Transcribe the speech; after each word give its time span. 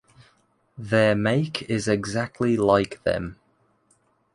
Their 0.79 1.13
make 1.13 1.61
is 1.69 1.87
exactly 1.87 2.57
like 2.57 3.03
them. 3.03 3.37